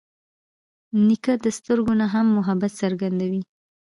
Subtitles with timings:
[1.05, 3.41] نیکه د سترګو نه هم محبت څرګندوي.